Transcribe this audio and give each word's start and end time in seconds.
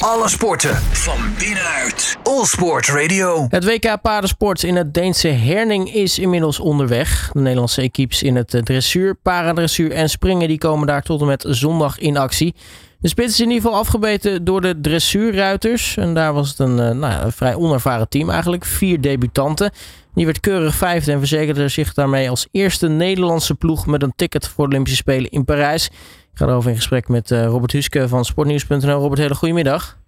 Alle 0.00 0.28
sporten 0.28 0.76
van 0.76 1.18
binnenuit. 1.38 2.16
All 2.22 2.44
Sport 2.44 2.88
Radio. 2.88 3.46
Het 3.48 3.64
WK 3.64 4.00
paardensport 4.02 4.62
in 4.62 4.76
het 4.76 4.94
Deense 4.94 5.28
Herning 5.28 5.94
is 5.94 6.18
inmiddels 6.18 6.60
onderweg. 6.60 7.30
De 7.32 7.40
Nederlandse 7.40 7.82
equipes 7.82 8.22
in 8.22 8.36
het 8.36 8.60
dressuur, 8.64 9.14
paradressuur 9.14 9.92
en 9.92 10.10
springen 10.10 10.48
die 10.48 10.58
komen 10.58 10.86
daar 10.86 11.02
tot 11.02 11.20
en 11.20 11.26
met 11.26 11.44
zondag 11.48 11.98
in 11.98 12.16
actie. 12.16 12.54
De 13.00 13.08
spits 13.08 13.32
is 13.32 13.40
in 13.40 13.50
ieder 13.50 13.62
geval 13.62 13.78
afgebeten 13.78 14.44
door 14.44 14.60
de 14.60 14.80
dressuurruiters. 14.80 15.96
En 15.96 16.14
daar 16.14 16.32
was 16.32 16.48
het 16.48 16.58
een, 16.58 16.78
eh, 16.78 16.90
nou 16.90 17.12
ja, 17.12 17.24
een 17.24 17.32
vrij 17.32 17.54
onervaren 17.54 18.08
team 18.08 18.30
eigenlijk. 18.30 18.64
Vier 18.64 19.00
debutanten. 19.00 19.70
Die 20.14 20.24
werd 20.24 20.40
keurig 20.40 20.74
vijfde 20.74 21.12
en 21.12 21.18
verzekerde 21.18 21.68
zich 21.68 21.94
daarmee 21.94 22.30
als 22.30 22.48
eerste 22.50 22.88
Nederlandse 22.88 23.54
ploeg 23.54 23.86
met 23.86 24.02
een 24.02 24.12
ticket 24.16 24.48
voor 24.48 24.64
de 24.64 24.70
Olympische 24.70 24.98
Spelen 24.98 25.30
in 25.30 25.44
Parijs. 25.44 25.86
Ik 26.32 26.38
ga 26.38 26.46
erover 26.46 26.70
in 26.70 26.76
gesprek 26.76 27.08
met 27.08 27.30
eh, 27.30 27.44
Robert 27.44 27.72
Huske 27.72 28.08
van 28.08 28.24
sportnieuws.nl. 28.24 29.00
Robert, 29.00 29.20
hele 29.20 29.34
goedemiddag. 29.34 29.98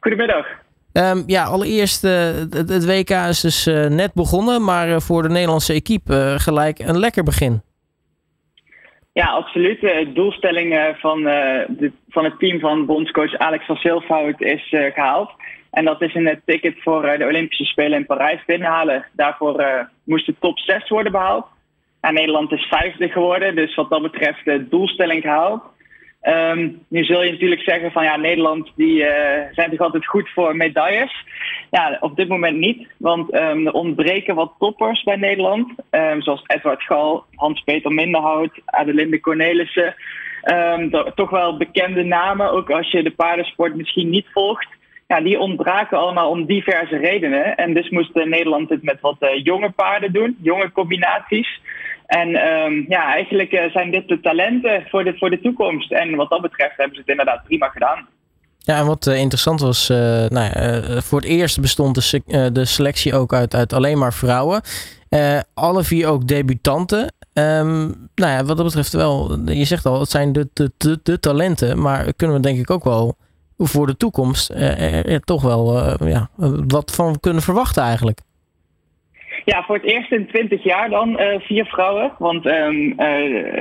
Goedemiddag. 0.00 0.46
Um, 0.92 1.22
ja, 1.26 1.44
allereerst, 1.44 2.04
uh, 2.04 2.12
het, 2.50 2.68
het, 2.68 2.86
WK 2.86 3.10
is 3.10 3.40
dus 3.40 3.64
net 3.88 4.14
begonnen, 4.14 4.64
maar 4.64 5.00
voor 5.02 5.22
de 5.22 5.28
Nederlandse 5.28 5.72
equipe 5.72 6.34
gelijk 6.38 6.78
een 6.78 6.98
lekker 6.98 7.22
begin. 7.22 7.62
Ja, 9.12 9.26
absoluut. 9.26 9.80
De 9.80 10.10
doelstelling 10.14 10.96
van, 11.00 11.22
van 12.08 12.24
het 12.24 12.38
team 12.38 12.60
van 12.60 12.86
bondscoach 12.86 13.38
Alex 13.38 13.66
van 13.66 13.76
Silfhout 13.76 14.40
is 14.40 14.68
gehaald. 14.68 15.30
En 15.70 15.84
dat 15.84 16.02
is 16.02 16.14
een 16.14 16.40
ticket 16.44 16.74
voor 16.82 17.02
de 17.02 17.24
Olympische 17.24 17.64
Spelen 17.64 17.98
in 17.98 18.06
Parijs 18.06 18.44
binnenhalen. 18.44 19.06
Daarvoor 19.12 19.88
moest 20.04 20.26
de 20.26 20.34
top 20.40 20.58
6 20.58 20.88
worden 20.88 21.12
behaald. 21.12 21.46
En 22.00 22.14
Nederland 22.14 22.52
is 22.52 22.66
vijfde 22.66 23.08
geworden, 23.08 23.54
dus 23.54 23.74
wat 23.74 23.90
dat 23.90 24.02
betreft 24.02 24.44
de 24.44 24.68
doelstelling 24.68 25.22
gehaald. 25.22 25.62
Um, 26.22 26.84
nu 26.88 27.04
zul 27.04 27.22
je 27.22 27.30
natuurlijk 27.30 27.62
zeggen 27.62 27.92
van 27.92 28.04
ja, 28.04 28.16
Nederland 28.16 28.72
die 28.76 29.04
zijn 29.52 29.70
toch 29.70 29.80
altijd 29.80 30.06
goed 30.06 30.30
voor 30.30 30.56
medailles. 30.56 31.24
Ja, 31.78 31.96
op 32.00 32.16
dit 32.16 32.28
moment 32.28 32.58
niet, 32.58 32.86
want 32.96 33.34
um, 33.34 33.66
er 33.66 33.72
ontbreken 33.72 34.34
wat 34.34 34.54
toppers 34.58 35.02
bij 35.02 35.16
Nederland. 35.16 35.72
Um, 35.90 36.22
zoals 36.22 36.44
Edward 36.46 36.82
Gal, 36.82 37.24
Hans-Peter 37.34 37.92
Minderhout, 37.92 38.60
Adelinde 38.64 39.20
Cornelissen. 39.20 39.94
toch 41.14 41.30
wel 41.30 41.56
bekende 41.56 42.02
namen, 42.02 42.50
ook 42.50 42.70
als 42.70 42.90
je 42.90 43.02
de 43.02 43.10
paardensport 43.10 43.74
misschien 43.74 44.10
niet 44.10 44.26
volgt. 44.32 44.68
Ja, 45.06 45.20
die 45.20 45.38
ontbraken 45.38 45.98
allemaal 45.98 46.30
om 46.30 46.46
diverse 46.46 46.96
redenen. 46.96 47.56
En 47.56 47.74
dus 47.74 47.90
moest 47.90 48.14
Nederland 48.14 48.68
het 48.68 48.82
met 48.82 49.00
wat 49.00 49.16
uh, 49.20 49.44
jonge 49.44 49.70
paarden 49.70 50.12
doen, 50.12 50.36
jonge 50.42 50.72
combinaties. 50.72 51.60
En 52.06 52.28
ja, 52.88 53.12
eigenlijk 53.12 53.52
uh, 53.52 53.70
zijn 53.70 53.90
dit 53.90 54.08
de 54.08 54.20
talenten 54.20 54.84
voor 54.88 55.04
de, 55.04 55.16
voor 55.18 55.30
de 55.30 55.40
toekomst. 55.40 55.92
En 55.92 56.16
wat 56.16 56.30
dat 56.30 56.40
betreft 56.40 56.76
hebben 56.76 56.94
ze 56.94 57.00
het 57.00 57.10
inderdaad 57.10 57.44
prima 57.44 57.68
gedaan. 57.68 58.06
Ja, 58.64 58.78
en 58.78 58.86
wat 58.86 59.06
uh, 59.06 59.18
interessant 59.18 59.60
was, 59.60 59.90
uh, 59.90 59.98
nou 60.28 60.50
ja, 60.54 60.82
voor 61.00 61.20
het 61.20 61.28
eerst 61.28 61.60
bestond 61.60 61.94
de, 61.94 62.52
de, 62.52 62.64
selectie 62.64 63.14
ook 63.14 63.32
uit, 63.32 63.54
uit 63.54 63.72
alleen 63.72 63.98
maar 63.98 64.12
vrouwen. 64.12 64.62
alle 65.54 65.84
vier 65.84 66.08
ook 66.08 66.26
debutanten. 66.26 67.14
Um, 67.34 68.08
nou 68.14 68.32
ja, 68.32 68.44
wat 68.44 68.56
dat 68.56 68.66
betreft 68.66 68.92
wel, 68.92 69.38
je 69.44 69.64
zegt 69.64 69.86
al, 69.86 70.00
het 70.00 70.10
zijn 70.10 70.32
de, 70.32 70.48
de, 70.52 71.00
de, 71.02 71.20
talenten. 71.20 71.82
Maar 71.82 72.12
kunnen 72.14 72.36
we 72.36 72.42
denk 72.42 72.58
ik 72.58 72.70
ook 72.70 72.84
wel 72.84 73.16
voor 73.58 73.86
de 73.86 73.96
toekomst 73.96 74.54
toch 75.24 75.42
wel 75.42 75.78
ja, 76.08 76.30
wat 76.66 76.90
van 76.94 77.20
kunnen 77.20 77.42
verwachten 77.42 77.82
eigenlijk. 77.82 78.20
Ja, 79.44 79.62
voor 79.62 79.74
het 79.74 79.84
eerst 79.84 80.12
in 80.12 80.26
20 80.26 80.62
jaar 80.62 80.90
dan 80.90 81.20
vier 81.38 81.64
vrouwen. 81.64 82.12
Want 82.18 82.46
uh, 82.46 82.68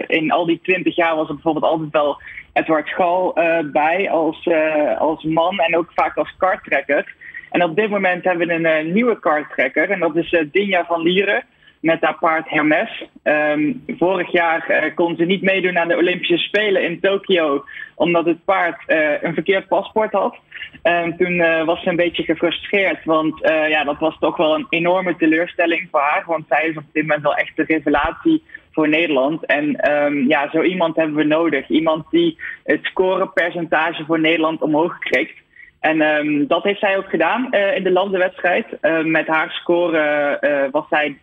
in 0.07 0.31
al 0.31 0.45
die 0.45 0.59
20 0.63 0.95
jaar 0.95 1.15
was 1.15 1.27
er 1.27 1.33
bijvoorbeeld 1.33 1.65
altijd 1.65 1.91
wel 1.91 2.21
Edward 2.53 2.89
Gal 2.89 3.39
uh, 3.39 3.59
bij 3.71 4.09
als, 4.09 4.49
als 4.97 5.23
man 5.23 5.59
en 5.59 5.77
ook 5.77 5.91
vaak 5.95 6.17
als 6.17 6.35
karttrekker. 6.37 7.15
En 7.49 7.63
op 7.63 7.75
dit 7.75 7.89
moment 7.89 8.23
hebben 8.23 8.47
we 8.47 8.53
een 8.53 8.93
nieuwe 8.93 9.19
karttrekker 9.19 9.89
en 9.89 9.99
dat 9.99 10.15
is 10.15 10.43
Dinja 10.51 10.85
van 10.85 11.01
Lieren 11.01 11.43
met 11.79 12.01
haar 12.01 12.17
paard 12.19 12.49
Hermes. 12.49 13.05
Um, 13.23 13.83
vorig 13.87 14.31
jaar 14.31 14.91
kon 14.95 15.15
ze 15.15 15.23
niet 15.23 15.41
meedoen 15.41 15.77
aan 15.77 15.87
de 15.87 15.97
Olympische 15.97 16.37
Spelen 16.37 16.83
in 16.83 16.99
Tokio, 16.99 17.65
omdat 17.95 18.25
het 18.25 18.45
paard 18.45 18.83
een 19.21 19.33
verkeerd 19.33 19.67
paspoort 19.67 20.11
had. 20.11 20.35
Um, 20.83 21.17
toen 21.17 21.33
uh, 21.33 21.63
was 21.63 21.83
ze 21.83 21.89
een 21.89 21.95
beetje 21.95 22.23
gefrustreerd, 22.23 23.05
want 23.05 23.39
ja, 23.69 23.83
dat 23.83 23.99
was 23.99 24.17
toch 24.19 24.37
wel 24.37 24.55
een 24.55 24.67
enorme 24.69 25.15
teleurstelling 25.15 25.87
voor 25.91 25.99
haar. 25.99 26.23
Want 26.25 26.45
zij 26.49 26.67
is 26.67 26.77
op 26.77 26.83
dit 26.93 27.01
moment 27.01 27.23
wel 27.23 27.35
echt 27.35 27.55
de 27.55 27.63
revelatie 27.63 28.43
voor 28.71 28.89
Nederland. 28.89 29.45
En 29.45 29.91
um, 29.91 30.27
ja, 30.27 30.49
zo 30.49 30.61
iemand 30.61 30.95
hebben 30.95 31.15
we 31.15 31.23
nodig. 31.23 31.69
Iemand 31.69 32.05
die 32.09 32.37
het 32.63 32.79
scorepercentage 32.83 34.05
voor 34.05 34.19
Nederland 34.19 34.61
omhoog 34.61 34.99
krikt. 34.99 35.39
En 35.79 36.01
um, 36.01 36.47
dat 36.47 36.63
heeft 36.63 36.79
zij 36.79 36.97
ook 36.97 37.09
gedaan 37.09 37.47
uh, 37.51 37.75
in 37.75 37.83
de 37.83 37.91
landenwedstrijd. 37.91 38.65
Uh, 38.81 39.03
met 39.03 39.27
haar 39.27 39.51
score 39.51 40.37
uh, 40.41 40.71
was 40.71 40.85
zij, 40.89 41.17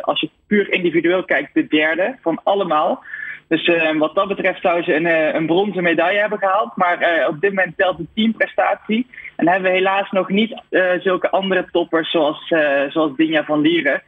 als 0.00 0.20
je 0.20 0.30
puur 0.46 0.72
individueel 0.72 1.24
kijkt, 1.24 1.54
de 1.54 1.66
derde 1.66 2.16
van 2.22 2.40
allemaal. 2.44 3.04
Dus 3.48 3.70
wat 3.98 4.14
dat 4.14 4.28
betreft 4.28 4.60
zou 4.60 4.82
ze 4.82 4.94
een, 4.94 5.36
een 5.36 5.46
bronzen 5.46 5.82
medaille 5.82 6.18
hebben 6.18 6.38
gehaald. 6.38 6.76
Maar 6.76 7.26
op 7.28 7.40
dit 7.40 7.54
moment 7.54 7.76
telt 7.76 7.96
de 7.96 8.06
teamprestatie. 8.14 9.06
En 9.36 9.48
hebben 9.48 9.70
we 9.70 9.76
helaas 9.76 10.10
nog 10.10 10.28
niet 10.28 10.62
zulke 11.00 11.30
andere 11.30 11.68
toppers 11.72 12.10
zoals, 12.10 12.46
zoals 12.88 13.16
Dinja 13.16 13.44
van 13.44 13.60
Lieren. 13.60 14.02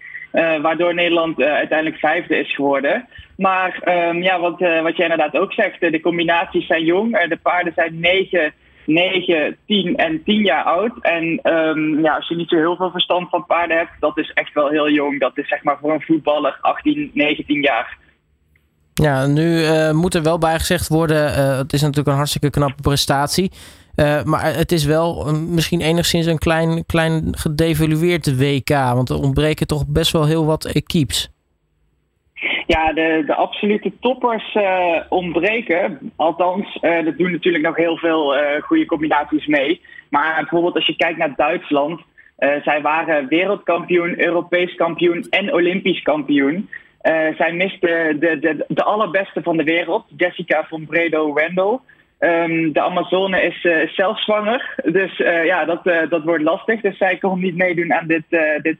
Waardoor 0.62 0.94
Nederland 0.94 1.42
uiteindelijk 1.42 2.00
vijfde 2.00 2.36
is 2.36 2.54
geworden. 2.54 3.08
Maar 3.36 3.82
um, 4.08 4.22
ja, 4.22 4.40
wat, 4.40 4.58
wat 4.58 4.96
jij 4.96 5.08
inderdaad 5.08 5.36
ook 5.36 5.52
zegt, 5.52 5.80
de 5.80 6.00
combinaties 6.00 6.66
zijn 6.66 6.84
jong. 6.84 7.26
de 7.28 7.38
paarden 7.42 7.72
zijn 7.76 8.00
negen 8.00 8.52
9, 8.86 9.56
10 9.66 9.96
en 9.96 10.22
10 10.24 10.42
jaar 10.42 10.64
oud. 10.64 10.92
En 11.00 11.40
um, 11.42 12.02
ja, 12.02 12.14
als 12.14 12.28
je 12.28 12.36
niet 12.36 12.48
zo 12.48 12.56
heel 12.56 12.76
veel 12.76 12.90
verstand 12.90 13.28
van 13.28 13.46
paarden 13.46 13.76
hebt, 13.76 13.90
dat 14.00 14.18
is 14.18 14.30
echt 14.32 14.52
wel 14.52 14.68
heel 14.68 14.90
jong. 14.90 15.20
Dat 15.20 15.38
is 15.38 15.48
zeg 15.48 15.62
maar 15.62 15.78
voor 15.80 15.92
een 15.92 16.02
voetballer 16.02 16.58
18, 16.60 17.10
19 17.14 17.60
jaar. 17.60 17.98
Ja, 19.02 19.26
nu 19.26 19.60
uh, 19.60 19.90
moet 19.90 20.14
er 20.14 20.22
wel 20.22 20.38
bij 20.38 20.58
gezegd 20.58 20.88
worden, 20.88 21.28
uh, 21.30 21.58
het 21.58 21.72
is 21.72 21.80
natuurlijk 21.80 22.08
een 22.08 22.14
hartstikke 22.14 22.50
knappe 22.50 22.82
prestatie. 22.82 23.50
Uh, 23.96 24.22
maar 24.22 24.56
het 24.56 24.72
is 24.72 24.84
wel 24.84 25.34
misschien 25.34 25.80
enigszins 25.80 26.26
een 26.26 26.38
klein, 26.38 26.86
klein 26.86 27.36
gedevalueerd 27.36 28.38
WK. 28.38 28.68
Want 28.68 29.08
er 29.08 29.20
ontbreken 29.20 29.66
toch 29.66 29.86
best 29.88 30.12
wel 30.12 30.26
heel 30.26 30.44
wat 30.46 30.64
equipes. 30.64 31.32
Ja, 32.66 32.92
de, 32.92 33.22
de 33.26 33.34
absolute 33.34 33.92
toppers 34.00 34.56
ontbreken. 35.08 36.12
Althans, 36.16 36.78
er 36.80 37.16
doen 37.16 37.30
natuurlijk 37.30 37.64
nog 37.64 37.76
heel 37.76 37.96
veel 37.96 38.34
goede 38.60 38.86
combinaties 38.86 39.46
mee. 39.46 39.80
Maar 40.08 40.34
bijvoorbeeld 40.36 40.74
als 40.74 40.86
je 40.86 40.96
kijkt 40.96 41.18
naar 41.18 41.34
Duitsland. 41.36 42.00
zij 42.64 42.82
waren 42.82 43.28
wereldkampioen, 43.28 44.24
Europees 44.24 44.74
kampioen 44.74 45.26
en 45.30 45.52
Olympisch 45.52 46.02
kampioen. 46.02 46.68
Zij 47.36 47.52
misten 47.52 48.20
de, 48.20 48.38
de, 48.38 48.64
de 48.68 48.82
allerbeste 48.82 49.42
van 49.42 49.56
de 49.56 49.64
wereld, 49.64 50.04
Jessica 50.16 50.66
van 50.68 50.86
Bredo-Wendel. 50.86 51.80
Um, 52.20 52.72
de 52.72 52.80
Amazone 52.80 53.42
is 53.42 53.68
zelf 53.94 54.22
zwanger, 54.22 54.74
dus 54.84 55.16
ja, 55.44 55.64
dat, 55.64 55.84
dat 55.84 56.22
wordt 56.24 56.44
lastig. 56.44 56.80
Dus 56.80 56.96
zij 56.96 57.16
kon 57.16 57.40
niet 57.40 57.56
meedoen 57.56 57.92
aan 57.92 58.06
dit, 58.06 58.24
dit 58.62 58.78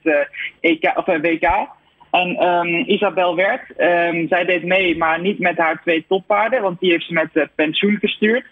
EK, 0.60 0.92
of, 0.94 1.06
WK. 1.06 1.68
En 2.10 2.46
um, 2.46 2.84
Isabel 2.86 3.36
Wert, 3.36 3.62
um, 3.78 4.28
zij 4.28 4.44
deed 4.44 4.64
mee, 4.64 4.96
maar 4.96 5.20
niet 5.20 5.38
met 5.38 5.56
haar 5.56 5.80
twee 5.82 6.04
toppaarden, 6.08 6.62
want 6.62 6.80
die 6.80 6.90
heeft 6.90 7.06
ze 7.06 7.12
met 7.12 7.28
uh, 7.32 7.44
pensioen 7.54 7.96
gestuurd. 8.00 8.44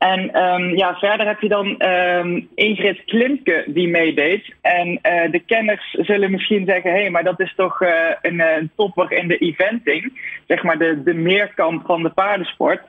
En 0.00 0.42
um, 0.42 0.76
ja, 0.76 0.94
verder 0.94 1.26
heb 1.26 1.40
je 1.40 1.48
dan 1.48 1.82
um, 1.82 2.48
Ingrid 2.54 3.04
Klimke 3.04 3.64
die 3.66 3.88
meedeed. 3.88 4.54
En 4.60 4.88
uh, 4.88 5.30
de 5.30 5.42
kenners 5.46 5.96
zullen 5.98 6.30
misschien 6.30 6.66
zeggen: 6.66 6.90
hé, 6.90 7.00
hey, 7.00 7.10
maar 7.10 7.24
dat 7.24 7.40
is 7.40 7.54
toch 7.56 7.82
uh, 7.82 7.90
een, 8.22 8.40
een, 8.40 8.70
topper 8.76 9.12
in 9.12 9.28
de 9.28 9.38
eventing. 9.38 10.20
Zeg 10.46 10.62
maar 10.62 10.78
de, 10.78 11.02
de 11.02 11.14
meerkamp 11.14 11.86
van 11.86 12.02
de 12.02 12.08
paardensport. 12.08 12.80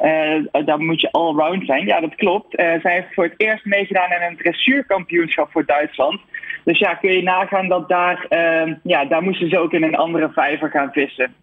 Uh, 0.00 0.64
daar 0.64 0.80
moet 0.80 1.00
je 1.00 1.12
allround 1.12 1.66
zijn. 1.66 1.86
Ja, 1.86 2.00
dat 2.00 2.14
klopt. 2.14 2.54
zij 2.56 2.80
heeft 2.82 3.14
voor 3.14 3.24
het 3.24 3.34
eerst 3.36 3.64
meegedaan 3.64 4.12
in 4.12 4.22
een 4.22 4.36
dressuurkampioenschap 4.36 5.50
voor 5.50 5.64
Duitsland. 5.66 6.20
Dus 6.64 6.78
ja, 6.78 6.94
kun 6.94 7.12
je 7.12 7.22
nagaan 7.22 7.68
dat 7.68 7.88
daar, 7.88 8.26
uh, 8.30 8.74
ja, 8.82 9.04
daar 9.04 9.22
moesten 9.22 9.48
ze 9.48 9.58
ook 9.58 9.72
in 9.72 9.82
een 9.82 9.96
andere 9.96 10.30
vijver 10.32 10.70
gaan 10.70 10.92
vissen. 10.92 11.34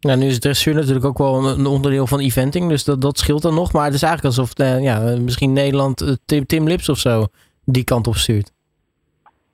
Nou, 0.00 0.18
nu 0.18 0.26
is 0.26 0.38
dressuur 0.38 0.74
natuurlijk 0.74 1.04
ook 1.04 1.18
wel 1.18 1.48
een 1.48 1.66
onderdeel 1.66 2.06
van 2.06 2.20
eventing, 2.20 2.68
dus 2.68 2.84
dat, 2.84 3.00
dat 3.00 3.18
scheelt 3.18 3.42
dan 3.42 3.54
nog. 3.54 3.72
Maar 3.72 3.84
het 3.84 3.94
is 3.94 4.02
eigenlijk 4.02 4.36
alsof 4.36 4.58
uh, 4.58 4.82
ja, 4.82 4.98
misschien 4.98 5.52
Nederland 5.52 6.02
uh, 6.02 6.12
Tim, 6.24 6.46
Tim 6.46 6.68
Lips 6.68 6.88
of 6.88 6.98
zo 6.98 7.26
die 7.64 7.84
kant 7.84 8.06
op 8.06 8.16
stuurt. 8.16 8.52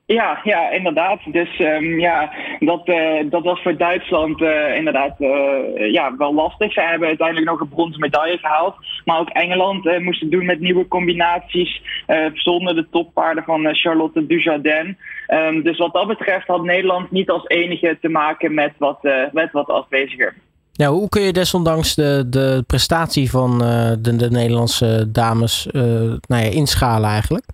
Ja, 0.06 0.40
ja, 0.42 0.70
inderdaad. 0.70 1.20
Dus 1.26 1.58
um, 1.58 2.00
ja, 2.00 2.32
dat, 2.58 2.88
uh, 2.88 3.30
dat 3.30 3.42
was 3.42 3.62
voor 3.62 3.76
Duitsland 3.76 4.40
uh, 4.40 4.76
inderdaad 4.76 5.14
uh, 5.18 5.92
ja, 5.92 6.16
wel 6.16 6.34
lastig. 6.34 6.72
Zij 6.72 6.84
hebben 6.84 7.08
uiteindelijk 7.08 7.50
nog 7.50 7.60
een 7.60 7.68
bronzen 7.68 8.00
medaille 8.00 8.38
gehaald. 8.38 8.74
Maar 9.04 9.20
ook 9.20 9.28
Engeland 9.28 9.98
moest 9.98 10.20
het 10.20 10.30
doen 10.30 10.44
met 10.44 10.60
nieuwe 10.60 10.88
combinaties 10.88 11.82
zonder 12.34 12.74
de 12.74 12.86
toppaarden 12.90 13.44
van 13.44 13.74
Charlotte 13.74 14.26
Dujardin. 14.26 14.96
Um, 15.28 15.62
dus 15.62 15.78
wat 15.78 15.92
dat 15.92 16.06
betreft 16.06 16.46
had 16.46 16.62
Nederland 16.62 17.10
niet 17.10 17.30
als 17.30 17.46
enige 17.46 17.98
te 18.00 18.08
maken 18.08 18.54
met 18.54 18.72
wat, 18.78 18.98
met 19.32 19.52
wat 19.52 19.68
afweziger. 19.68 20.34
Ja, 20.72 20.88
hoe 20.88 21.08
kun 21.08 21.22
je 21.22 21.32
desondanks 21.32 21.94
de, 21.94 22.24
de 22.28 22.64
prestatie 22.66 23.30
van 23.30 23.58
de, 23.58 24.16
de 24.16 24.30
Nederlandse 24.30 25.10
dames 25.12 25.68
nou 25.72 26.42
ja, 26.42 26.50
inschalen 26.50 27.10
eigenlijk? 27.10 27.44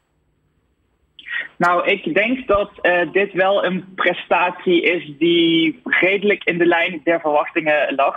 Nou, 1.66 1.86
ik 1.86 2.14
denk 2.14 2.46
dat 2.46 2.70
dit 3.12 3.32
wel 3.32 3.64
een 3.64 3.84
prestatie 3.94 4.82
is 4.82 5.12
die 5.18 5.80
redelijk 5.84 6.44
in 6.44 6.58
de 6.58 6.66
lijn 6.66 7.00
der 7.04 7.20
verwachtingen 7.20 7.94
lag. 7.94 8.14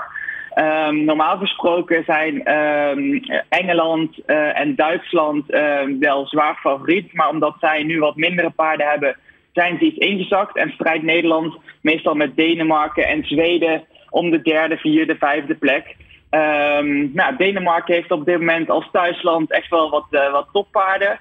Um, 0.55 1.03
normaal 1.03 1.37
gesproken 1.37 2.03
zijn 2.03 2.53
um, 2.53 3.21
Engeland 3.49 4.19
uh, 4.27 4.59
en 4.59 4.75
Duitsland 4.75 5.51
uh, 5.51 5.79
wel 5.99 6.27
zwaar 6.27 6.55
favoriet. 6.55 7.13
Maar 7.13 7.29
omdat 7.29 7.55
zij 7.59 7.83
nu 7.83 7.99
wat 7.99 8.15
mindere 8.15 8.49
paarden 8.49 8.87
hebben, 8.87 9.15
zijn 9.53 9.77
ze 9.77 9.85
iets 9.85 9.97
ingezakt. 9.97 10.57
En 10.57 10.71
strijdt 10.71 11.03
Nederland 11.03 11.57
meestal 11.81 12.13
met 12.13 12.35
Denemarken 12.35 13.07
en 13.07 13.23
Zweden 13.23 13.83
om 14.09 14.29
de 14.31 14.41
derde, 14.41 14.77
vierde, 14.77 15.15
vijfde 15.15 15.55
plek. 15.55 15.95
Um, 16.33 17.12
nou, 17.13 17.35
Denemarken 17.38 17.94
heeft 17.94 18.12
op 18.12 18.25
dit 18.25 18.39
moment 18.39 18.69
als 18.69 18.89
thuisland 18.91 19.51
echt 19.51 19.69
wel 19.69 19.89
wat, 19.89 20.06
uh, 20.12 20.31
wat 20.31 20.47
toppaarden. 20.51 21.19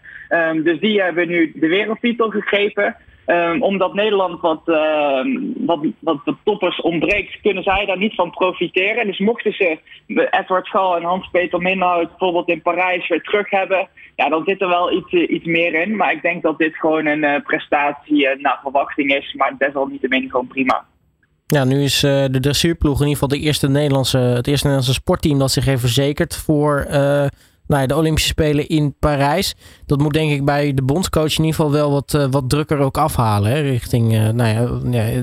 dus 0.64 0.80
die 0.80 1.02
hebben 1.02 1.28
nu 1.28 1.52
de 1.54 1.66
wereldtitel 1.66 2.30
gegrepen. 2.30 2.96
Um, 3.26 3.62
omdat 3.62 3.94
Nederland 3.94 4.40
wat, 4.40 4.62
uh, 4.64 5.24
wat, 5.56 5.86
wat, 5.98 6.20
toppers 6.44 6.80
ontbreekt, 6.80 7.40
kunnen 7.40 7.62
zij 7.62 7.86
daar 7.86 7.98
niet 7.98 8.14
van 8.14 8.30
profiteren. 8.30 9.06
Dus 9.06 9.18
mochten 9.18 9.52
ze 9.52 9.78
Edward 10.06 10.66
Schal 10.66 10.96
en 10.96 11.02
Hans-Peter 11.02 11.60
Minhout 11.60 12.08
bijvoorbeeld 12.08 12.48
in 12.48 12.62
Parijs 12.62 13.08
weer 13.08 13.22
terug 13.22 13.50
hebben, 13.50 13.88
ja, 14.16 14.28
dan 14.28 14.42
zit 14.44 14.60
er 14.60 14.68
wel 14.68 14.92
iets, 14.92 15.12
uh, 15.12 15.30
iets 15.30 15.44
meer 15.44 15.74
in. 15.74 15.96
Maar 15.96 16.12
ik 16.12 16.22
denk 16.22 16.42
dat 16.42 16.58
dit 16.58 16.76
gewoon 16.76 17.06
een 17.06 17.22
uh, 17.22 17.40
prestatie 17.44 18.36
naar 18.36 18.58
verwachting 18.62 19.14
is, 19.14 19.34
maar 19.34 19.54
desalniettemin 19.58 20.30
gewoon 20.30 20.46
prima. 20.46 20.84
Ja, 21.46 21.64
nu 21.64 21.82
is 21.82 22.00
de 22.00 22.38
dressuurploeg 22.40 23.00
in 23.00 23.06
ieder 23.06 23.22
geval 23.22 23.38
de 23.38 23.44
eerste 23.44 23.68
Nederlandse, 23.68 24.18
het 24.18 24.46
eerste 24.46 24.66
Nederlandse 24.66 25.00
sportteam 25.00 25.38
dat 25.38 25.50
zich 25.50 25.64
heeft 25.64 25.80
verzekerd 25.80 26.36
voor 26.36 26.86
nou 27.66 27.86
de 27.86 27.96
Olympische 27.96 28.28
Spelen 28.28 28.68
in 28.68 28.94
Parijs. 28.98 29.54
Dat 29.86 29.98
moet 29.98 30.12
denk 30.12 30.32
ik 30.32 30.44
bij 30.44 30.74
de 30.74 30.82
bondscoach 30.82 31.38
in 31.38 31.44
ieder 31.44 31.54
geval 31.54 31.70
wel 31.70 31.90
wat, 31.90 32.14
uh, 32.14 32.26
wat 32.30 32.50
drukker 32.50 32.78
ook 32.78 32.98
afhalen. 32.98 33.50
Hè, 33.50 33.60
richting, 33.60 34.32
nou 34.32 34.44
ja, 34.44 34.80
ja, 34.90 35.22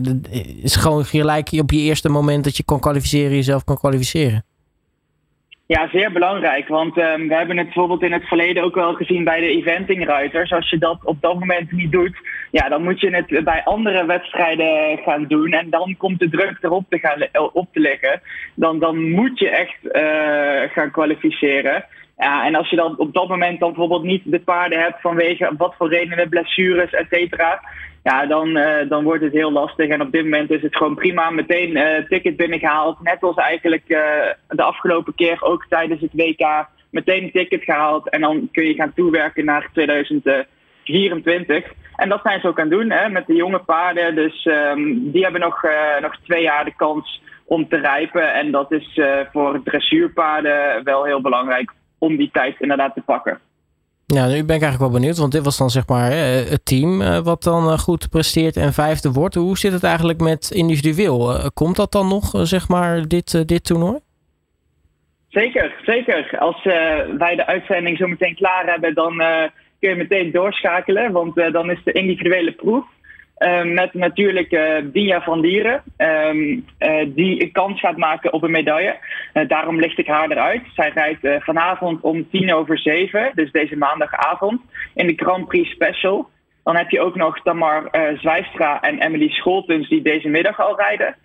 is 0.62 0.76
gewoon 0.76 1.06
gelijk 1.06 1.52
op 1.52 1.72
je 1.72 1.80
eerste 1.80 2.10
moment 2.10 2.44
dat 2.44 2.58
je 2.58 2.64
kan 2.64 2.80
kwalificeren, 2.80 3.32
jezelf 3.32 3.64
kan 3.64 3.78
kwalificeren. 3.78 4.46
Ja, 5.76 5.90
zeer 5.92 6.12
belangrijk. 6.12 6.68
Want 6.68 6.98
um, 6.98 7.28
we 7.28 7.36
hebben 7.36 7.58
het 7.58 7.66
bijvoorbeeld 7.66 8.04
in 8.04 8.12
het 8.12 8.28
verleden 8.28 8.64
ook 8.64 8.76
wel 8.76 8.94
gezien 8.94 9.24
bij 9.24 9.40
de 9.40 9.48
eventingruiters. 9.48 10.52
Als 10.52 10.70
je 10.70 10.78
dat 10.78 11.00
op 11.04 11.22
dat 11.22 11.40
moment 11.40 11.72
niet 11.72 11.92
doet, 11.92 12.18
ja, 12.52 12.70
dan 12.70 12.84
moet 12.84 13.00
je 13.00 13.10
het 13.16 13.44
bij 13.44 13.62
andere 13.64 14.06
wedstrijden 14.06 14.98
gaan 14.98 15.26
doen. 15.28 15.52
En 15.52 15.70
dan 15.70 15.96
komt 15.98 16.20
de 16.20 16.30
druk 16.30 16.58
erop 16.62 16.86
te, 16.90 17.00
gaan, 17.00 17.50
op 17.54 17.68
te 17.72 17.80
liggen. 17.80 18.22
Dan, 18.54 18.80
dan 18.80 19.10
moet 19.10 19.40
je 19.40 19.50
echt 19.50 19.78
uh, 19.84 20.72
gaan 20.72 20.92
kwalificeren. 20.92 21.86
Ja, 22.18 22.46
en 22.46 22.56
als 22.56 22.70
je 22.70 22.76
dan 22.76 22.98
op 22.98 23.14
dat 23.14 23.28
moment 23.28 23.60
dan 23.60 23.70
bijvoorbeeld 23.70 24.04
niet 24.04 24.24
de 24.26 24.40
paarden 24.40 24.80
hebt 24.80 25.02
vanwege 25.02 25.52
wat 25.58 25.76
voor 25.78 25.90
redenen, 25.90 26.30
blessures, 26.30 26.92
et 26.92 27.08
cetera. 27.10 27.62
Ja, 28.04 28.26
dan, 28.26 28.58
uh, 28.58 28.90
dan 28.90 29.04
wordt 29.04 29.24
het 29.24 29.34
heel 29.34 29.52
lastig. 29.52 29.90
En 29.90 30.02
op 30.02 30.12
dit 30.12 30.24
moment 30.24 30.52
is 30.52 30.62
het 30.62 30.76
gewoon 30.76 30.96
prima. 30.96 31.30
Meteen 31.30 31.78
uh, 31.78 32.06
ticket 32.08 32.36
binnengehaald. 32.36 33.02
Net 33.02 33.24
als 33.24 33.36
eigenlijk 33.36 33.84
uh, 33.88 34.00
de 34.48 34.64
afgelopen 34.64 35.16
keer 35.16 35.38
ook 35.42 35.66
tijdens 35.70 36.02
het 36.02 36.14
WK. 36.14 36.68
Meteen 36.90 37.24
een 37.24 37.32
ticket 37.32 37.64
gehaald. 37.64 38.10
En 38.10 38.22
dan 38.22 38.50
kun 38.52 38.66
je 38.66 38.74
gaan 38.74 38.94
toewerken 38.94 39.46
naar 39.46 39.70
2024. 39.74 41.74
En 41.96 42.10
dat 42.10 42.22
zijn 42.24 42.40
ze 42.40 42.48
ook 42.48 42.60
aan 42.60 42.70
het 42.70 42.80
doen 42.80 42.90
hè, 42.90 43.10
met 43.10 43.28
de 43.28 43.36
jonge 43.36 43.60
paarden. 43.60 44.16
Dus 44.16 44.46
um, 44.46 45.12
die 45.12 45.24
hebben 45.24 45.42
nog, 45.42 45.66
nog 46.02 46.18
twee 46.24 46.42
jaar 46.42 46.66
de 46.66 46.76
kans 46.76 47.22
om 47.46 47.68
te 47.68 47.78
rijpen. 47.78 48.34
En 48.34 48.52
dat 48.52 48.72
is 48.72 49.00
voor 49.32 49.62
dressuurpaarden 49.64 50.84
wel 50.84 51.04
heel 51.04 51.22
belangrijk 51.22 51.72
om 51.98 52.18
die 52.18 52.30
tijd 52.32 52.56
inderdaad 52.60 52.94
te 52.94 53.02
pakken. 53.02 53.40
Ja, 54.16 54.28
nu 54.28 54.32
ben 54.32 54.56
ik 54.56 54.62
eigenlijk 54.62 54.80
wel 54.80 55.00
benieuwd, 55.00 55.18
want 55.18 55.32
dit 55.32 55.44
was 55.44 55.58
dan 55.58 55.70
zeg 55.70 55.88
maar 55.88 56.12
het 56.12 56.66
team 56.66 57.02
eh, 57.02 57.20
wat 57.20 57.44
dan 57.44 57.70
eh, 57.70 57.78
goed 57.78 58.10
presteert 58.10 58.58
en 58.58 58.74
vijfde 58.74 59.12
wordt. 59.12 59.36
Hoe 59.36 59.58
zit 59.58 59.72
het 59.72 59.84
eigenlijk 59.84 60.20
met 60.20 60.52
individueel? 60.52 61.34
Eh, 61.34 61.46
komt 61.54 61.76
dat 61.76 61.92
dan 61.92 62.08
nog, 62.08 62.32
zeg 62.34 62.68
maar, 62.68 63.08
dit, 63.08 63.48
dit 63.48 63.64
toernooi? 63.64 63.98
Zeker, 65.28 65.76
zeker. 65.86 66.38
Als 66.40 66.64
wij 67.18 67.36
de 67.36 67.46
uitzending 67.46 67.98
zo 67.98 68.08
meteen 68.08 68.36
klaar 68.36 68.66
hebben, 68.66 68.94
dan 68.94 69.18
kun 69.80 69.90
je 69.90 69.96
meteen 69.96 70.32
doorschakelen, 70.32 71.12
want 71.12 71.36
dan 71.36 71.72
is 71.72 71.84
de 71.84 71.92
individuele 71.92 72.52
proef. 72.52 72.86
Uh, 73.40 73.64
met 73.64 73.94
natuurlijk 73.94 74.52
uh, 74.52 74.76
Dia 74.84 75.22
van 75.22 75.42
Dieren, 75.42 75.84
um, 75.98 76.66
uh, 76.80 77.06
die 77.08 77.42
een 77.42 77.52
kans 77.52 77.80
gaat 77.80 77.98
maken 77.98 78.34
op 78.34 78.44
een 78.44 78.52
medaille. 78.52 78.98
daarom 79.48 79.80
licht 79.80 79.98
ik 79.98 80.08
haar 80.08 80.32
eruit. 80.32 80.62
Zij 80.76 80.92
rijdt 80.94 81.44
vanavond 81.44 82.02
om 82.02 82.30
tien 82.30 82.54
over 82.54 82.80
zeven, 82.80 83.32
dus 83.34 83.52
deze 83.52 83.78
maandagavond, 83.78 84.62
in 84.94 85.08
de 85.08 85.14
Grand 85.16 85.48
Prix 85.48 85.70
Special. 85.70 86.30
Dan 86.64 86.76
heb 86.76 86.90
je 86.90 87.02
ook 87.02 87.16
nog 87.16 87.42
Tamar 87.42 87.90
Zwijstra 88.18 88.82
en 88.82 89.02
Emily 89.02 89.30
Scholtens 89.30 89.90
die 89.90 90.02
deze 90.02 90.28
middag 90.28 90.60
al 90.60 90.78
rijden. 90.78 91.16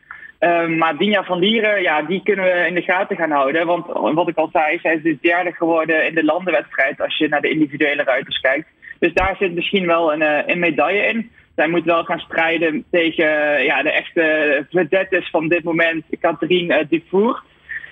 Um, 0.41 0.79
maar 0.79 0.97
Dinja 0.97 1.25
van 1.25 1.41
Dieren, 1.41 1.83
ja, 1.83 2.03
die 2.03 2.23
kunnen 2.23 2.45
we 2.45 2.67
in 2.67 2.75
de 2.75 2.83
gaten 2.83 3.17
gaan 3.17 3.31
houden. 3.31 3.67
Want 3.67 3.87
wat 4.15 4.29
ik 4.29 4.37
al 4.37 4.49
zei, 4.53 4.79
zij 4.79 4.95
is 4.95 5.03
de 5.03 5.19
derde 5.21 5.53
geworden 5.53 6.07
in 6.07 6.15
de 6.15 6.25
landenwedstrijd 6.25 7.01
als 7.01 7.19
je 7.19 7.29
naar 7.29 7.41
de 7.41 7.51
individuele 7.51 8.03
ruiters 8.03 8.41
kijkt. 8.41 8.69
Dus 8.99 9.13
daar 9.13 9.37
zit 9.39 9.55
misschien 9.55 9.87
wel 9.87 10.13
een, 10.13 10.51
een 10.51 10.59
medaille 10.59 11.07
in 11.07 11.31
zij 11.57 11.69
moet 11.69 11.85
wel 11.85 12.05
gaan 12.05 12.19
strijden 12.19 12.85
tegen 12.91 13.63
ja, 13.65 13.83
de 13.83 13.91
echte 13.91 14.67
vedettes 14.71 15.31
van 15.31 15.49
dit 15.49 15.63
moment, 15.63 16.05
Catherine 16.21 16.79
uh, 16.79 16.85
Dufour 16.89 17.43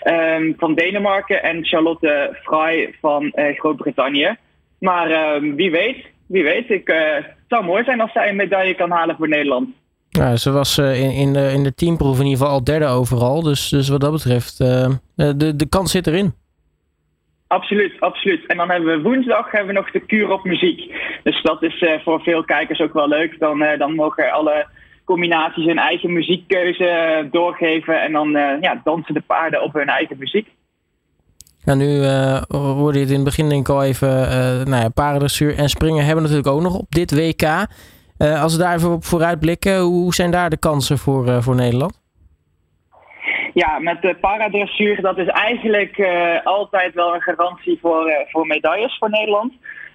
um, 0.04 0.54
van 0.58 0.74
Denemarken 0.74 1.42
en 1.42 1.64
Charlotte 1.64 2.38
Frey 2.42 2.94
van 3.00 3.32
uh, 3.34 3.58
Groot-Brittannië. 3.58 4.36
Maar 4.78 5.34
um, 5.34 5.54
wie 5.54 5.70
weet, 5.70 6.06
wie 6.26 6.42
weet. 6.42 6.70
Ik, 6.70 6.86
het 6.86 7.34
zou 7.48 7.64
mooi 7.64 7.84
zijn 7.84 8.00
als 8.00 8.12
zij 8.12 8.28
een 8.28 8.36
medaille 8.36 8.74
kan 8.74 8.90
halen 8.90 9.16
voor 9.16 9.28
Nederland. 9.28 9.68
Ze 10.34 10.50
was 10.50 10.78
in, 10.78 11.12
in, 11.12 11.32
de, 11.32 11.50
in 11.52 11.62
de 11.62 11.74
teamproef 11.74 12.18
in 12.18 12.24
ieder 12.24 12.38
geval 12.38 12.52
al 12.52 12.64
derde 12.64 12.86
overal. 12.86 13.42
Dus, 13.42 13.68
dus 13.68 13.88
wat 13.88 14.00
dat 14.00 14.12
betreft, 14.12 14.58
de, 14.58 15.52
de 15.56 15.66
kans 15.68 15.90
zit 15.90 16.06
erin. 16.06 16.34
Absoluut, 17.52 18.00
absoluut. 18.00 18.46
En 18.46 18.56
dan 18.56 18.70
hebben 18.70 18.96
we 18.96 19.08
woensdag 19.08 19.50
hebben 19.50 19.74
we 19.74 19.80
nog 19.80 19.90
de 19.90 20.00
kuur 20.00 20.30
op 20.30 20.44
muziek. 20.44 20.94
Dus 21.22 21.42
dat 21.42 21.62
is 21.62 21.80
uh, 21.80 21.92
voor 22.04 22.20
veel 22.20 22.44
kijkers 22.44 22.80
ook 22.80 22.92
wel 22.92 23.08
leuk. 23.08 23.38
Dan, 23.38 23.62
uh, 23.62 23.78
dan 23.78 23.94
mogen 23.94 24.30
alle 24.30 24.66
combinaties 25.04 25.64
hun 25.64 25.78
eigen 25.78 26.12
muziekkeuze 26.12 27.20
uh, 27.24 27.30
doorgeven. 27.30 28.02
En 28.02 28.12
dan 28.12 28.30
ja, 28.60 28.80
dansen 28.84 29.14
de 29.14 29.20
paarden 29.20 29.62
op 29.62 29.72
hun 29.72 29.88
eigen 29.88 30.16
muziek. 30.18 30.48
Ja, 31.64 31.74
nu 31.74 32.04
hoorde 32.48 32.98
je 32.98 33.04
het 33.04 33.10
in 33.12 33.20
het 33.20 33.24
begin 33.24 33.48
denk 33.48 33.68
ik 33.68 33.74
al 33.74 33.84
even. 33.84 34.08
nou 34.68 34.82
ja, 34.82 34.88
paardendressuur 34.88 35.58
en 35.58 35.68
springen 35.68 36.04
hebben 36.04 36.22
natuurlijk 36.22 36.48
ook 36.48 36.62
nog 36.62 36.78
op 36.78 36.90
dit 36.90 37.14
WK. 37.14 37.66
als 38.18 38.56
we 38.56 38.62
daar 38.62 38.74
even 38.74 38.92
op 38.92 39.04
vooruit 39.04 39.40
blikken, 39.40 39.80
hoe 39.80 40.14
zijn 40.14 40.30
daar 40.30 40.50
de 40.50 40.58
kansen 40.58 40.98
voor, 40.98 41.42
voor 41.42 41.54
Nederland? 41.54 42.01
Ja, 43.54 43.78
met 43.78 44.02
de 44.02 44.14
paradressuur, 44.20 45.00
dat 45.00 45.18
is 45.18 45.26
eigenlijk 45.26 45.98
uh, 45.98 46.36
altijd 46.44 46.94
wel 46.94 47.14
een 47.14 47.20
garantie 47.20 47.78
voor, 47.80 48.08
uh, 48.08 48.14
voor 48.30 48.46
medailles 48.46 48.96
voor 48.98 49.10
Nederland. 49.10 49.52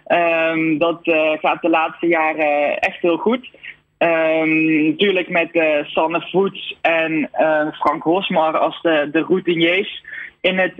Um, 0.07 0.77
dat 0.77 0.99
uh, 1.07 1.31
gaat 1.31 1.61
de 1.61 1.69
laatste 1.69 2.07
jaren 2.07 2.79
echt 2.79 3.01
heel 3.01 3.17
goed. 3.17 3.49
Um, 3.97 4.87
natuurlijk 4.87 5.29
met 5.29 5.49
Sanne 5.87 6.27
Voets 6.31 6.77
en 6.81 7.29
Frank 7.73 8.03
Hosmar 8.03 8.57
als 8.57 8.81
de, 8.81 9.09
de 9.11 9.19
routiniers 9.19 10.03
in 10.41 10.57
het, 10.57 10.73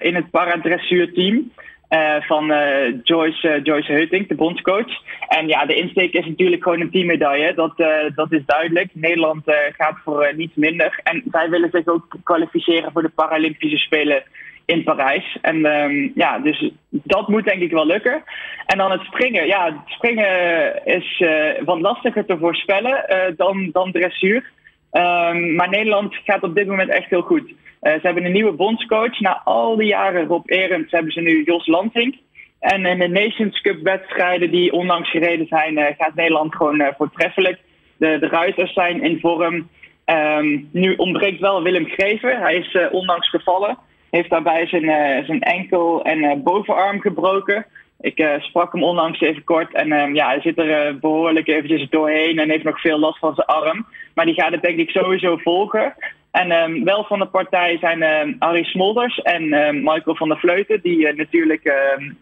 in 0.00 0.14
het 0.14 0.30
paradressuurteam. 0.30 1.52
Uh, 1.92 2.16
van 2.20 2.50
uh, 2.50 2.94
Joyce, 3.02 3.48
uh, 3.48 3.64
Joyce 3.64 3.92
Heuting, 3.92 4.28
de 4.28 4.34
bondscoach. 4.34 5.02
En 5.28 5.48
ja, 5.48 5.66
de 5.66 5.74
insteek 5.74 6.12
is 6.12 6.26
natuurlijk 6.26 6.62
gewoon 6.62 6.80
een 6.80 6.90
teammedaille. 6.90 7.54
Dat, 7.54 7.76
dat 8.14 8.32
is 8.32 8.44
duidelijk. 8.46 8.90
Nederland 8.92 9.42
gaat 9.76 9.98
voor 10.04 10.32
niets 10.36 10.54
minder. 10.54 11.00
En 11.02 11.22
zij 11.30 11.50
willen 11.50 11.70
zich 11.72 11.86
ook 11.86 12.16
kwalificeren 12.22 12.92
voor 12.92 13.02
de 13.02 13.12
Paralympische 13.14 13.76
Spelen 13.76 14.22
in 14.64 14.82
Parijs. 14.82 15.38
En 15.40 15.64
um, 15.64 16.12
ja, 16.14 16.38
dus 16.38 16.70
dat 16.88 17.28
moet 17.28 17.44
denk 17.44 17.62
ik 17.62 17.70
wel 17.70 17.86
lukken. 17.86 18.22
En 18.66 18.78
dan 18.78 18.90
het 18.90 19.00
springen. 19.00 19.46
Ja, 19.46 19.64
het 19.64 19.74
springen 19.84 20.84
is 20.84 21.22
wat 21.64 21.80
lastiger 21.80 22.24
te 22.24 22.38
voorspellen 22.38 23.04
dan, 23.36 23.70
dan 23.72 23.92
dressuur. 23.92 24.50
Um, 24.92 25.54
maar 25.54 25.68
Nederland 25.68 26.14
gaat 26.24 26.42
op 26.42 26.54
dit 26.54 26.66
moment 26.66 26.90
echt 26.90 27.10
heel 27.10 27.22
goed. 27.22 27.52
Uh, 27.82 27.92
ze 27.92 28.00
hebben 28.02 28.24
een 28.24 28.32
nieuwe 28.32 28.52
bondscoach. 28.52 29.20
Na 29.20 29.40
al 29.44 29.76
die 29.76 29.86
jaren 29.86 30.26
Rob 30.26 30.50
Erens 30.50 30.90
hebben 30.90 31.12
ze 31.12 31.20
nu 31.20 31.42
Jos 31.44 31.66
Lansing. 31.66 32.20
En 32.58 32.86
in 32.86 32.98
de 32.98 33.08
Nations 33.08 33.60
Cup 33.60 33.82
wedstrijden 33.82 34.50
die 34.50 34.72
onlangs 34.72 35.10
gereden 35.10 35.46
zijn, 35.46 35.78
uh, 35.78 35.86
gaat 35.98 36.14
Nederland 36.14 36.54
gewoon 36.54 36.80
uh, 36.80 36.88
voortreffelijk. 36.96 37.58
De, 37.96 38.18
de 38.18 38.28
ruiters 38.28 38.72
zijn 38.72 39.02
in 39.02 39.20
vorm. 39.20 39.68
Um, 40.06 40.68
nu 40.72 40.94
ontbreekt 40.94 41.40
wel 41.40 41.62
Willem 41.62 41.86
Greven. 41.86 42.40
Hij 42.40 42.56
is 42.56 42.76
onlangs 42.90 43.28
gevallen. 43.28 43.78
Heeft 44.10 44.30
daarbij 44.30 44.66
zijn, 44.66 44.84
zijn 45.26 45.40
enkel 45.40 46.04
en 46.04 46.42
bovenarm 46.42 47.00
gebroken. 47.00 47.66
Ik 48.02 48.18
uh, 48.18 48.34
sprak 48.38 48.72
hem 48.72 48.82
onlangs 48.82 49.20
even 49.20 49.44
kort 49.44 49.74
en 49.74 49.92
uh, 49.92 50.14
ja, 50.14 50.26
hij 50.26 50.40
zit 50.40 50.58
er 50.58 50.86
uh, 50.86 51.00
behoorlijk 51.00 51.48
eventjes 51.48 51.88
doorheen 51.88 52.38
en 52.38 52.50
heeft 52.50 52.64
nog 52.64 52.80
veel 52.80 52.98
last 52.98 53.18
van 53.18 53.34
zijn 53.34 53.46
arm. 53.46 53.86
Maar 54.14 54.24
die 54.24 54.34
gaat 54.34 54.52
het 54.52 54.62
denk 54.62 54.78
ik 54.78 54.90
sowieso 54.90 55.36
volgen. 55.36 55.94
En 56.32 56.50
ehm, 56.50 56.84
wel 56.84 57.04
van 57.04 57.18
de 57.18 57.26
partij 57.26 57.78
zijn 57.78 58.02
um, 58.02 58.36
Harry 58.38 58.64
Smolders 58.64 59.18
en 59.18 59.48
Michael 59.82 60.16
van 60.16 60.28
der 60.28 60.38
Vleuten, 60.38 60.80
die 60.82 61.12
natuurlijk 61.12 61.72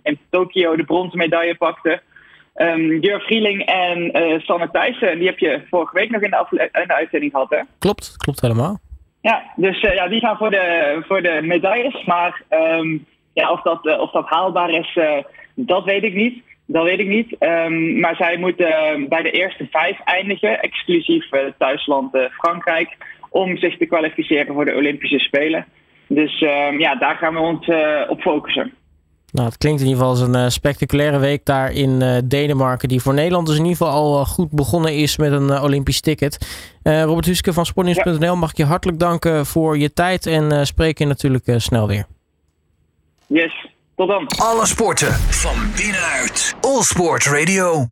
in 0.03 0.19
Tokio 0.31 0.77
de 0.77 0.85
bronzen 0.85 1.19
medaille 1.19 1.55
pakten. 1.55 2.01
Jur 3.01 3.21
Vrieling 3.21 3.65
en 3.65 4.19
uh, 4.19 4.41
Sanne 4.41 4.71
Thijssen, 4.71 5.19
die 5.19 5.27
heb 5.27 5.39
je 5.39 5.63
vorige 5.71 5.99
week 5.99 6.11
nog 6.11 6.23
in 6.23 6.31
de, 6.31 6.69
in 6.73 6.87
de 6.87 6.95
uitzending 6.95 7.33
gehad, 7.33 7.51
hè? 7.51 7.61
Klopt, 7.79 8.17
klopt 8.17 8.41
helemaal. 8.41 8.79
Ja, 9.21 9.43
dus 9.57 9.81
ja, 9.81 10.09
die 10.09 10.21
gaan 10.21 10.37
voor 10.37 10.51
de, 10.51 10.97
voor 11.07 11.23
de 11.23 11.41
medailles. 11.43 12.05
Maar 12.05 12.43
ja, 13.33 13.51
of, 13.51 13.63
dat, 13.63 13.99
of 13.99 14.11
dat 14.11 14.29
haalbaar 14.29 14.71
is, 14.71 14.99
dat 15.55 15.85
weet 15.85 16.03
ik 16.03 16.15
niet. 16.15 16.43
Dat 16.73 16.85
weet 16.85 17.01
ik 17.01 17.09
niet. 17.09 17.37
Um, 17.39 18.01
maar 18.01 18.17
zij 18.17 18.37
moeten 18.37 18.69
uh, 18.69 19.09
bij 19.09 19.23
de 19.23 19.31
eerste 19.31 19.67
vijf 19.71 20.01
eindigen, 20.05 20.61
exclusief 20.61 21.33
uh, 21.33 21.41
thuisland 21.59 22.15
uh, 22.15 22.25
Frankrijk, 22.31 22.97
om 23.31 23.57
zich 23.57 23.79
te 23.79 23.87
kwalificeren 23.87 24.55
voor 24.55 24.65
de 24.65 24.75
Olympische 24.75 25.19
Spelen. 25.19 25.67
Dus 26.07 26.41
um, 26.41 26.79
ja, 26.79 26.95
daar 26.95 27.17
gaan 27.17 27.35
we 27.35 27.41
ons 27.41 27.71
op 28.09 28.21
focussen. 28.21 28.73
Nou, 29.33 29.49
het 29.49 29.59
klinkt 29.59 29.81
in 29.81 29.87
ieder 29.87 30.03
geval 30.03 30.19
als 30.19 30.29
een 30.29 30.53
spectaculaire 30.53 31.19
week 31.19 31.45
daar 31.45 31.73
in 31.73 32.23
Denemarken, 32.25 32.89
die 32.89 33.01
voor 33.01 33.15
Nederland 33.15 33.47
dus 33.47 33.57
in 33.57 33.65
ieder 33.65 33.77
geval 33.77 33.93
al 33.93 34.25
goed 34.25 34.51
begonnen 34.51 34.95
is 34.95 35.17
met 35.17 35.33
een 35.33 35.61
Olympisch 35.61 36.01
ticket. 36.01 36.39
Robert 36.83 37.27
Huske 37.27 37.53
van 37.53 37.67
Sportnieuws.nl 37.67 38.25
ja. 38.25 38.35
mag 38.35 38.51
ik 38.51 38.57
je 38.57 38.65
hartelijk 38.65 38.99
danken 38.99 39.47
voor 39.47 39.79
je 39.79 39.93
tijd 39.93 40.27
en 40.27 40.67
spreken 40.67 41.09
natuurlijk 41.09 41.45
snel 41.57 41.87
weer. 41.87 42.07
Yes, 43.27 43.67
tot 43.97 44.09
dan. 44.09 44.27
Alle 44.27 44.67
sporten 44.67 45.13
van 45.13 45.57
binnenuit. 45.77 46.55
All 46.61 46.83
Sport 46.83 47.25
Radio. 47.25 47.87